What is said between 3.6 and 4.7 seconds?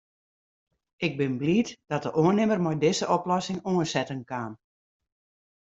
oansetten kaam.